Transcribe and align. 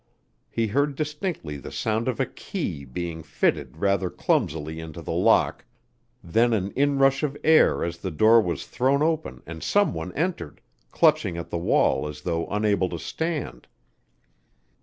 He 0.49 0.65
heard 0.65 0.95
distinctly 0.95 1.57
the 1.57 1.71
sound 1.71 2.07
of 2.07 2.19
a 2.19 2.25
key 2.25 2.85
being 2.85 3.21
fitted 3.21 3.77
rather 3.77 4.09
clumsily 4.09 4.79
into 4.79 4.99
the 4.99 5.11
lock, 5.11 5.63
then 6.23 6.53
an 6.53 6.71
inrush 6.71 7.21
of 7.21 7.37
air 7.43 7.83
as 7.83 7.99
the 7.99 8.09
door 8.09 8.41
was 8.41 8.65
thrown 8.65 9.03
open 9.03 9.43
and 9.45 9.61
someone 9.61 10.11
entered, 10.13 10.59
clutching 10.91 11.37
at 11.37 11.51
the 11.51 11.59
wall 11.59 12.07
as 12.07 12.21
though 12.21 12.47
unable 12.47 12.89
to 12.89 12.97
stand. 12.97 13.67